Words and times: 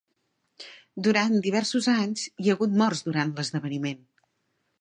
Durant 1.07 1.37
diversos 1.47 1.89
anys 1.93 2.25
hi 2.31 2.49
ha 2.53 2.57
hagut 2.57 2.75
morts 2.83 3.07
durant 3.11 3.35
l'esdeveniment. 3.37 4.05